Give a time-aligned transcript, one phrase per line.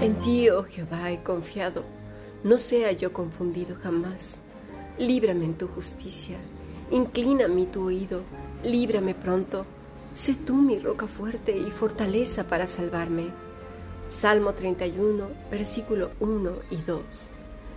[0.00, 1.84] En ti, oh Jehová, he confiado,
[2.44, 4.40] no sea yo confundido jamás.
[4.98, 6.38] Líbrame en tu justicia,
[6.90, 8.22] inclina mi tu oído,
[8.64, 9.66] líbrame pronto.
[10.14, 13.28] Sé tú mi roca fuerte y fortaleza para salvarme.
[14.08, 17.00] Salmo 31, versículo 1 y 2.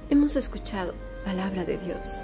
[0.09, 0.93] Hemos escuchado
[1.25, 2.23] palabra de Dios.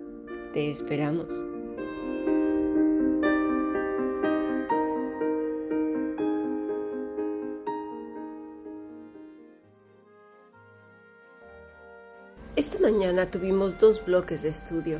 [0.53, 1.45] Te esperamos.
[12.57, 14.99] Esta mañana tuvimos dos bloques de estudio.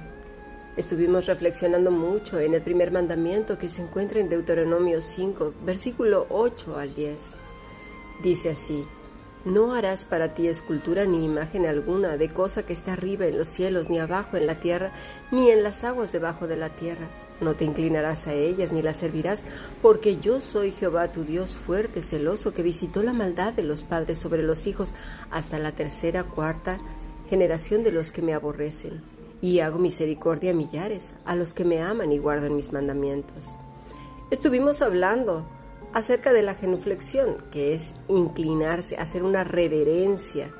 [0.78, 6.78] Estuvimos reflexionando mucho en el primer mandamiento que se encuentra en Deuteronomio 5, versículo 8
[6.78, 7.36] al 10.
[8.24, 8.86] Dice así,
[9.46, 13.48] no harás para ti escultura ni imagen alguna de cosa que esté arriba en los
[13.48, 14.92] cielos, ni abajo en la tierra,
[15.32, 17.08] ni en las aguas debajo de la tierra.
[17.40, 19.44] No te inclinarás a ellas ni las servirás,
[19.82, 24.20] porque yo soy Jehová tu Dios fuerte, celoso, que visitó la maldad de los padres
[24.20, 24.94] sobre los hijos
[25.32, 26.78] hasta la tercera, cuarta
[27.30, 29.02] generación de los que me aborrecen,
[29.42, 33.56] y hago misericordia a millares, a los que me aman y guardan mis mandamientos.
[34.30, 35.44] Estuvimos hablando
[35.94, 40.52] acerca de la genuflexión, que es inclinarse, hacer una reverencia,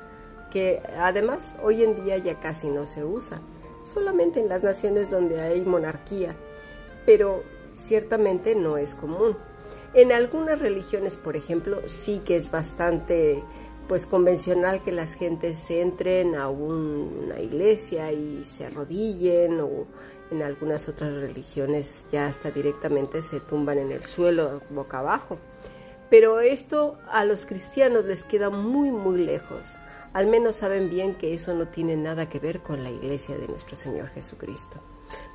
[0.50, 3.40] que además hoy en día ya casi no se usa,
[3.82, 6.36] solamente en las naciones donde hay monarquía,
[7.06, 7.42] pero
[7.74, 9.36] ciertamente no es común.
[9.94, 13.42] En algunas religiones, por ejemplo, sí que es bastante
[13.88, 19.86] pues convencional que las gentes entren a una iglesia y se arrodillen o
[20.32, 25.38] en algunas otras religiones ya hasta directamente se tumban en el suelo boca abajo.
[26.10, 29.76] Pero esto a los cristianos les queda muy muy lejos.
[30.12, 33.48] Al menos saben bien que eso no tiene nada que ver con la iglesia de
[33.48, 34.78] nuestro Señor Jesucristo.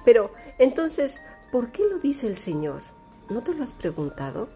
[0.04, 1.20] Pero entonces,
[1.52, 2.82] ¿por qué lo dice el Señor?
[3.30, 4.50] ¿No te lo has preguntado?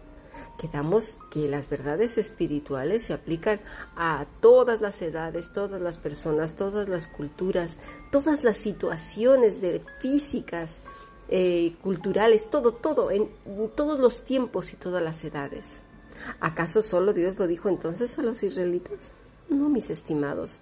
[0.58, 3.60] Quedamos que las verdades espirituales se aplican
[3.96, 7.78] a todas las edades, todas las personas, todas las culturas,
[8.10, 10.80] todas las situaciones de físicas,
[11.28, 13.28] eh, culturales, todo, todo, en,
[13.74, 15.82] todos los tiempos y todas las edades.
[16.40, 19.14] ¿Acaso solo Dios lo dijo entonces a los israelitas?
[19.48, 20.60] No, mis estimados.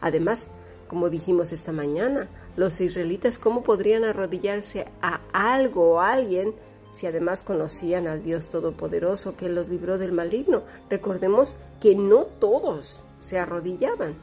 [0.00, 0.50] Además,
[0.88, 6.54] como dijimos esta mañana, los israelitas, ¿cómo podrían arrodillarse a algo o a alguien
[6.92, 10.62] si además conocían al Dios Todopoderoso que los libró del maligno.
[10.88, 14.14] Recordemos que no todos se arrodillaban.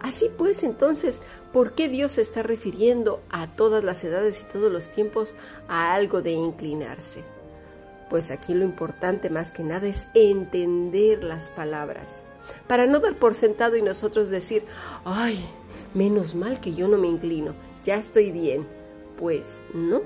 [0.00, 1.20] Así pues, entonces,
[1.52, 5.34] ¿por qué Dios se está refiriendo a todas las edades y todos los tiempos
[5.66, 7.24] a algo de inclinarse?
[8.10, 12.22] Pues aquí lo importante más que nada es entender las palabras,
[12.66, 14.66] para no dar por sentado y nosotros decir,
[15.06, 15.42] ay,
[15.94, 17.54] menos mal que yo no me inclino,
[17.84, 18.66] ya estoy bien.
[19.18, 20.02] Pues no,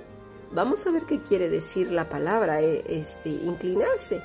[0.50, 4.22] Vamos a ver qué quiere decir la palabra eh, este, inclinarse.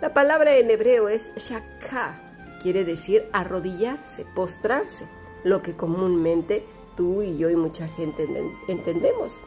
[0.00, 2.18] La palabra en hebreo es shaka,
[2.62, 5.06] quiere decir arrodillarse, postrarse,
[5.44, 6.64] lo que comúnmente
[6.96, 8.26] tú y yo y mucha gente
[8.66, 9.42] entendemos.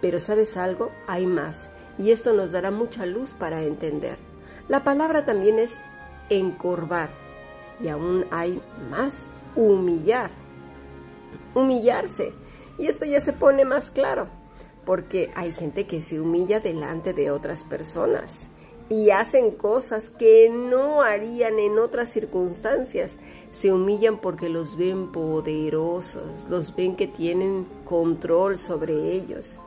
[0.00, 4.18] Pero sabes algo, hay más, y esto nos dará mucha luz para entender.
[4.68, 5.80] La palabra también es
[6.28, 7.10] encorvar,
[7.82, 10.30] y aún hay más, humillar,
[11.54, 12.32] humillarse.
[12.78, 14.39] Y esto ya se pone más claro
[14.84, 18.50] porque hay gente que se humilla delante de otras personas
[18.90, 23.18] y hacen cosas que no harían en otras circunstancias.
[23.52, 29.60] Se humillan porque los ven poderosos, los ven que tienen control sobre ellos.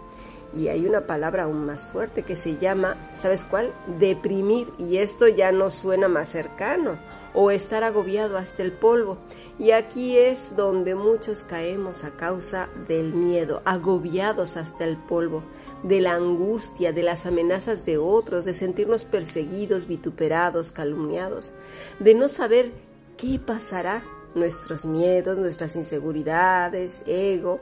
[0.55, 3.73] Y hay una palabra aún más fuerte que se llama, ¿sabes cuál?
[3.97, 4.67] Deprimir.
[4.77, 6.97] Y esto ya no suena más cercano.
[7.33, 9.17] O estar agobiado hasta el polvo.
[9.59, 15.43] Y aquí es donde muchos caemos a causa del miedo, agobiados hasta el polvo,
[15.83, 21.53] de la angustia, de las amenazas de otros, de sentirnos perseguidos, vituperados, calumniados,
[21.99, 22.71] de no saber
[23.17, 24.03] qué pasará,
[24.35, 27.59] nuestros miedos, nuestras inseguridades, ego.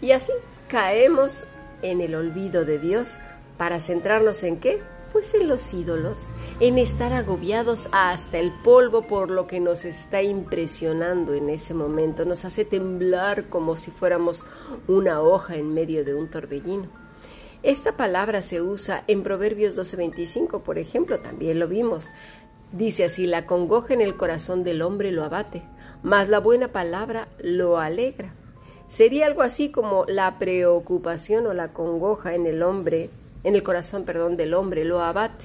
[0.00, 0.32] Y así
[0.68, 1.44] caemos
[1.82, 3.18] en el olvido de Dios
[3.58, 4.80] para centrarnos en qué?
[5.14, 6.28] Pues en los ídolos,
[6.58, 12.24] en estar agobiados hasta el polvo por lo que nos está impresionando en ese momento,
[12.24, 14.44] nos hace temblar como si fuéramos
[14.88, 16.88] una hoja en medio de un torbellino.
[17.62, 22.10] Esta palabra se usa en Proverbios 12:25, por ejemplo, también lo vimos.
[22.72, 25.62] Dice así, la congoja en el corazón del hombre lo abate,
[26.02, 28.34] mas la buena palabra lo alegra.
[28.88, 33.10] Sería algo así como la preocupación o la congoja en el hombre,
[33.44, 35.44] en el corazón, perdón, del hombre lo abate.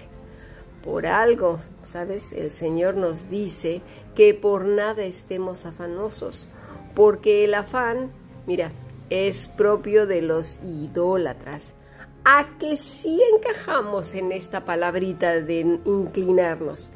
[0.83, 2.31] Por algo, ¿sabes?
[2.31, 3.81] El Señor nos dice
[4.15, 6.47] que por nada estemos afanosos,
[6.95, 8.11] porque el afán,
[8.47, 8.71] mira,
[9.09, 11.73] es propio de los idólatras.
[12.23, 16.91] A que sí encajamos en esta palabrita de inclinarnos.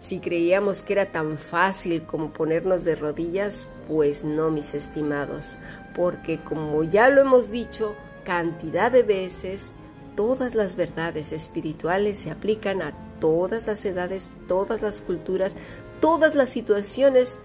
[0.00, 5.58] Si creíamos que era tan fácil como ponernos de rodillas, pues no, mis estimados,
[5.94, 9.72] porque como ya lo hemos dicho cantidad de veces,
[10.18, 15.54] todas las verdades espirituales se aplican a todas las edades, todas las culturas,
[16.00, 17.38] todas las situaciones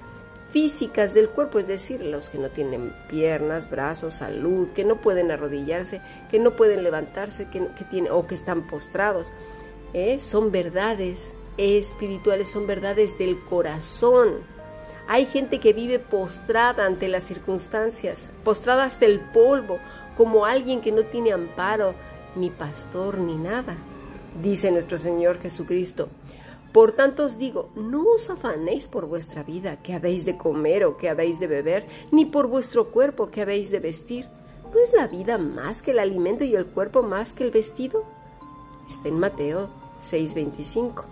[0.49, 5.29] físicas del cuerpo, es decir, los que no tienen piernas, brazos, salud, que no pueden
[5.29, 7.59] arrodillarse, que no pueden levantarse, que,
[7.91, 9.33] tienen, o que están postrados.
[9.93, 10.17] ¿eh?
[10.17, 14.37] Son verdades espirituales, son verdades del corazón.
[15.07, 19.77] Hay gente que vive postrada ante las circunstancias, postrada hasta el polvo,
[20.17, 21.93] como alguien que no tiene amparo,
[22.35, 23.77] ni pastor, ni nada.
[24.41, 26.09] Dice nuestro Señor Jesucristo.
[26.71, 30.97] Por tanto os digo, no os afanéis por vuestra vida, que habéis de comer o
[30.97, 34.27] que habéis de beber, ni por vuestro cuerpo, que habéis de vestir.
[34.73, 38.03] ¿No es la vida más que el alimento y el cuerpo más que el vestido?
[38.89, 39.69] Está en Mateo
[40.01, 41.05] 6:25.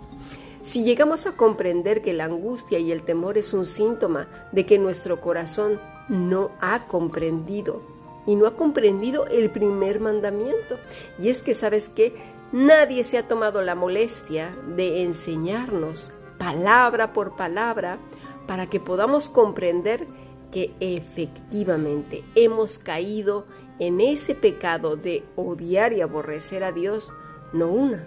[0.64, 4.78] Si llegamos a comprender que la angustia y el temor es un síntoma de que
[4.78, 7.82] nuestro corazón no ha comprendido
[8.26, 10.78] y no ha comprendido el primer mandamiento,
[11.18, 12.14] y es que sabes que
[12.52, 17.98] nadie se ha tomado la molestia de enseñarnos palabra por palabra
[18.46, 20.06] para que podamos comprender
[20.50, 23.46] que efectivamente hemos caído
[23.78, 27.12] en ese pecado de odiar y aborrecer a Dios,
[27.52, 28.06] no una,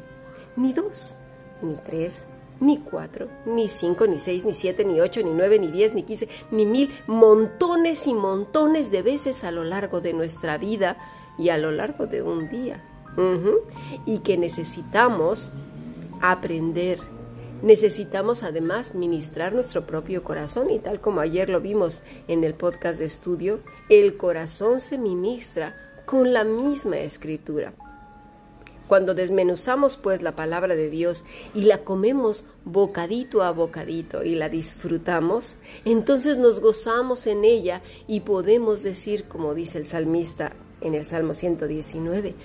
[0.55, 1.17] ni dos,
[1.61, 2.27] ni tres,
[2.59, 6.03] ni cuatro, ni cinco, ni seis, ni siete, ni ocho, ni nueve, ni diez, ni
[6.03, 10.97] quince, ni mil, montones y montones de veces a lo largo de nuestra vida
[11.37, 12.83] y a lo largo de un día.
[14.05, 15.53] Y que necesitamos
[16.21, 16.99] aprender.
[17.61, 22.99] Necesitamos además ministrar nuestro propio corazón y tal como ayer lo vimos en el podcast
[22.99, 23.59] de estudio,
[23.89, 25.75] el corazón se ministra
[26.05, 27.73] con la misma escritura.
[28.87, 31.23] Cuando desmenuzamos pues la palabra de Dios
[31.55, 38.19] y la comemos bocadito a bocadito y la disfrutamos, entonces nos gozamos en ella y
[38.19, 42.35] podemos decir, como dice el salmista en el Salmo 119,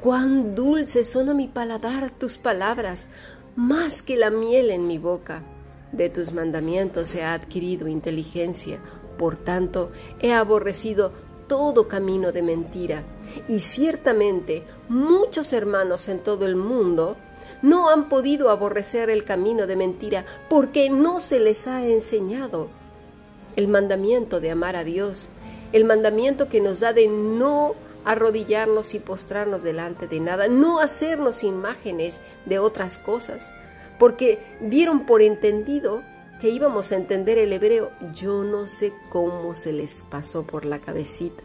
[0.00, 3.08] cuán dulces son a mi paladar tus palabras,
[3.56, 5.42] más que la miel en mi boca.
[5.90, 8.78] De tus mandamientos he adquirido inteligencia,
[9.18, 9.90] por tanto
[10.20, 11.12] he aborrecido
[11.50, 13.02] todo camino de mentira.
[13.48, 17.16] Y ciertamente muchos hermanos en todo el mundo
[17.60, 22.68] no han podido aborrecer el camino de mentira porque no se les ha enseñado.
[23.56, 25.28] El mandamiento de amar a Dios,
[25.72, 27.74] el mandamiento que nos da de no
[28.04, 33.52] arrodillarnos y postrarnos delante de nada, no hacernos imágenes de otras cosas,
[33.98, 36.02] porque dieron por entendido
[36.40, 37.90] que íbamos a entender el hebreo.
[38.14, 41.42] Yo no sé cómo se les pasó por la cabecita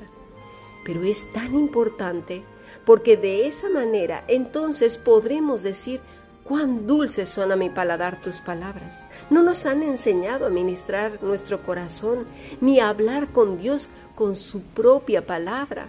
[0.86, 2.44] pero es tan importante
[2.86, 6.00] porque de esa manera entonces podremos decir
[6.44, 9.04] cuán dulces son a mi paladar tus palabras.
[9.32, 12.28] No nos han enseñado a ministrar nuestro corazón,
[12.62, 15.88] ni a hablar con Dios con su propia palabra,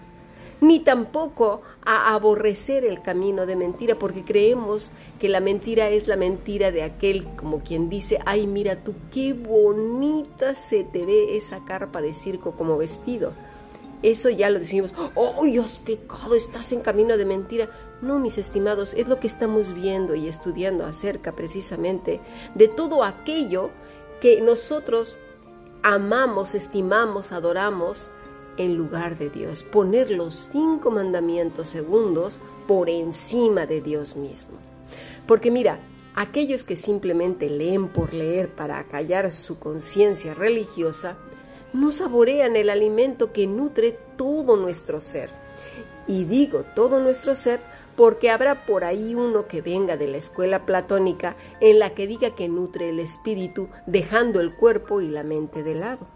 [0.60, 6.16] ni tampoco a aborrecer el camino de mentira, porque creemos que la mentira es la
[6.16, 11.64] mentira de aquel, como quien dice, ay, mira tú, qué bonita se te ve esa
[11.64, 13.32] carpa de circo como vestido
[14.02, 17.68] eso ya lo decimos, oh, has pecado, estás en camino de mentira.
[18.02, 22.20] No, mis estimados, es lo que estamos viendo y estudiando acerca precisamente
[22.54, 23.70] de todo aquello
[24.20, 25.18] que nosotros
[25.82, 28.10] amamos, estimamos, adoramos
[28.56, 29.62] en lugar de Dios.
[29.62, 34.58] Poner los cinco mandamientos segundos por encima de Dios mismo.
[35.26, 35.80] Porque mira,
[36.14, 41.16] aquellos que simplemente leen por leer para callar su conciencia religiosa,
[41.72, 45.30] no saborean el alimento que nutre todo nuestro ser.
[46.08, 47.60] Y digo todo nuestro ser
[47.96, 52.34] porque habrá por ahí uno que venga de la escuela platónica en la que diga
[52.34, 56.06] que nutre el espíritu dejando el cuerpo y la mente de lado.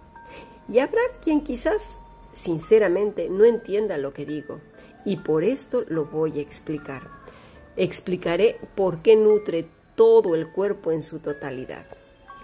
[0.69, 2.01] Y habrá quien quizás
[2.33, 4.61] sinceramente no entienda lo que digo
[5.05, 7.09] y por esto lo voy a explicar.
[7.77, 11.87] Explicaré por qué nutre todo el cuerpo en su totalidad.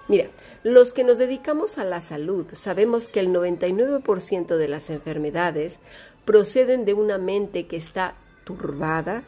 [0.09, 0.31] Mira,
[0.63, 5.81] los que nos dedicamos a la salud sabemos que el 99% de las enfermedades
[6.25, 8.15] proceden de una mente que está
[8.45, 9.25] turbada,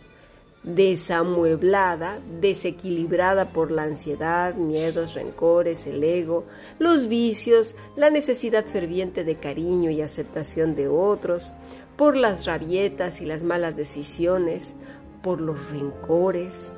[0.74, 6.44] desamueblada, desequilibrada por la ansiedad, miedos, rencores, el ego,
[6.78, 11.54] los vicios, la necesidad ferviente de cariño y aceptación de otros,
[11.96, 14.74] por las rabietas y las malas decisiones,
[15.22, 16.70] por los rencores,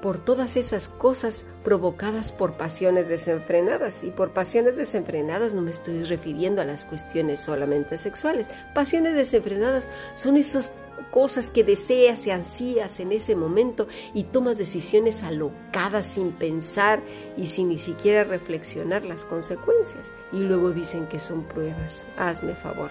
[0.00, 4.02] por todas esas cosas provocadas por pasiones desenfrenadas.
[4.02, 8.48] Y por pasiones desenfrenadas no me estoy refiriendo a las cuestiones solamente sexuales.
[8.74, 10.72] Pasiones desenfrenadas son esas
[11.10, 17.02] cosas que deseas y ansías en ese momento y tomas decisiones alocadas sin pensar
[17.36, 20.12] y sin ni siquiera reflexionar las consecuencias.
[20.32, 22.06] Y luego dicen que son pruebas.
[22.16, 22.90] Hazme favor.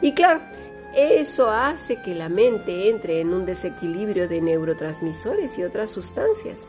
[0.00, 0.40] Y claro,
[0.96, 6.68] eso hace que la mente entre en un desequilibrio de neurotransmisores y otras sustancias.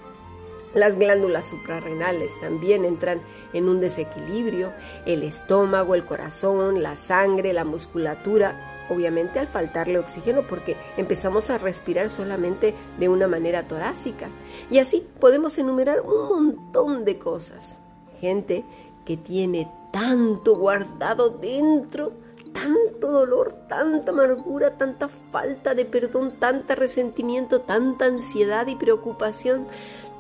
[0.76, 3.22] Las glándulas suprarrenales también entran
[3.54, 4.74] en un desequilibrio,
[5.06, 11.58] el estómago, el corazón, la sangre, la musculatura, obviamente al faltarle oxígeno porque empezamos a
[11.58, 14.30] respirar solamente de una manera torácica.
[14.70, 17.80] Y así podemos enumerar un montón de cosas.
[18.20, 18.66] Gente
[19.06, 22.14] que tiene tanto guardado dentro
[22.56, 29.68] tanto dolor, tanta amargura, tanta falta de perdón, tanta resentimiento, tanta ansiedad y preocupación,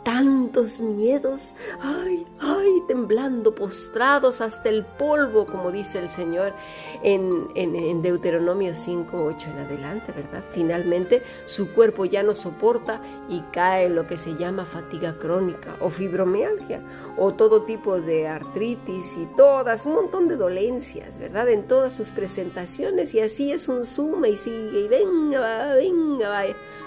[0.05, 6.53] tantos miedos, ay, ay, temblando, postrados hasta el polvo, como dice el Señor
[7.01, 10.43] en, en, Deuteronomio 5, 8 en adelante, ¿verdad?
[10.51, 15.75] Finalmente su cuerpo ya no soporta y cae en lo que se llama fatiga crónica
[15.81, 16.81] o fibromialgia
[17.17, 21.49] o todo tipo de artritis y todas, un montón de dolencias, ¿verdad?
[21.49, 26.43] En todas sus presentaciones y así es un suma y sigue y venga, venga,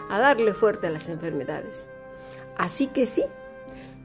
[0.09, 1.89] a darle fuerte a las enfermedades.
[2.59, 3.25] Así que sí,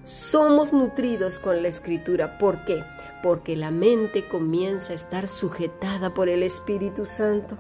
[0.03, 2.37] somos nutridos con la escritura.
[2.37, 2.83] ¿Por qué?
[3.21, 7.57] Porque la mente comienza a estar sujetada por el Espíritu Santo.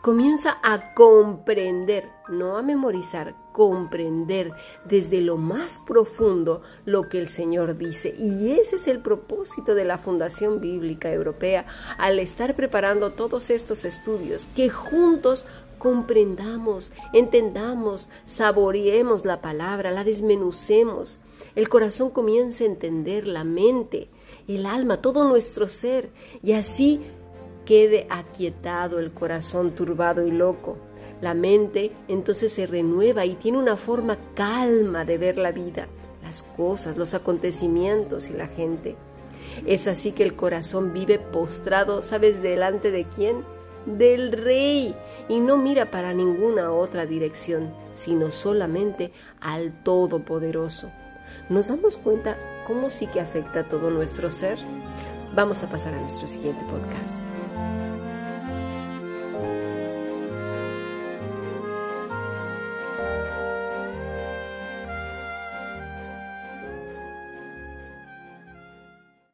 [0.00, 4.52] Comienza a comprender, no a memorizar, comprender
[4.84, 8.14] desde lo más profundo lo que el Señor dice.
[8.18, 11.66] Y ese es el propósito de la Fundación Bíblica Europea
[11.96, 15.46] al estar preparando todos estos estudios, que juntos
[15.78, 21.20] comprendamos, entendamos, saboreemos la palabra, la desmenucemos.
[21.54, 24.08] El corazón comienza a entender la mente,
[24.46, 26.10] el alma, todo nuestro ser,
[26.42, 27.00] y así
[27.64, 30.76] quede aquietado el corazón turbado y loco.
[31.20, 35.88] La mente entonces se renueva y tiene una forma calma de ver la vida,
[36.22, 38.96] las cosas, los acontecimientos y la gente.
[39.66, 43.44] Es así que el corazón vive postrado, ¿sabes delante de quién?
[43.86, 44.94] Del rey,
[45.28, 50.90] y no mira para ninguna otra dirección, sino solamente al Todopoderoso.
[51.48, 54.58] ¿Nos damos cuenta cómo sí que afecta a todo nuestro ser?
[55.34, 57.20] Vamos a pasar a nuestro siguiente podcast.